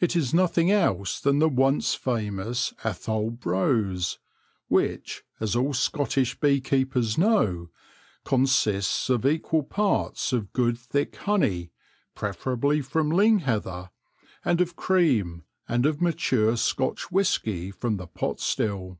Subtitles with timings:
[0.00, 4.18] It is nothing else than the once famous Athole Brose,
[4.68, 7.68] which, as all Scottish bee keepers know,
[8.24, 11.70] consists of equal parts of good thick honey,
[12.14, 13.90] preferably from ling heather,
[14.42, 18.98] and of cream, and of mature Scotch whisky from the pot still.